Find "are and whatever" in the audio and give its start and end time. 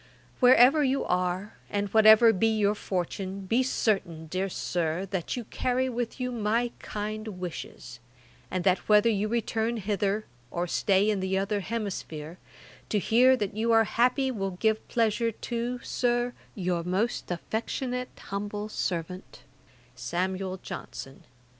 1.05-2.33